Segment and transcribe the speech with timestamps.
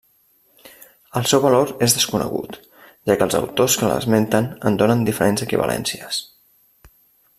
[1.19, 2.57] El seu valor és desconegut,
[3.09, 6.23] ja que els autors que l'esmenten en donen diferents equivalències.